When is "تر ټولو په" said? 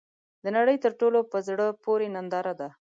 0.83-1.37